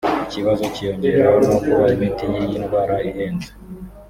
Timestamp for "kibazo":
0.33-0.63